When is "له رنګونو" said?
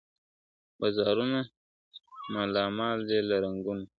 3.29-3.83